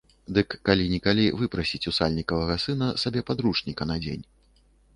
[0.35, 4.25] Дык калі-нікалі выпрасіць у сальнікавага сына сабе падручніка на дзень.